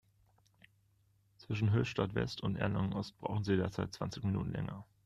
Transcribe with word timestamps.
Zwischen 1.37 1.69
Höchstadt-West 1.73 2.41
und 2.41 2.55
Erlangen-Ost 2.55 3.19
brauchen 3.19 3.43
Sie 3.43 3.55
derzeit 3.55 3.93
zwanzig 3.93 4.23
Minuten 4.23 4.51
länger. 4.51 4.83